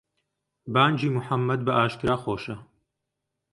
بانگی 0.73 1.09
موحەممەد 1.15 1.61
بەئاشکرا 1.67 2.15
خۆشە. 2.23 2.55